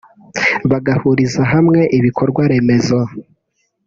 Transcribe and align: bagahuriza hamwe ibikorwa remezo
bagahuriza 0.71 1.41
hamwe 1.53 1.79
ibikorwa 1.97 2.41
remezo 2.51 2.99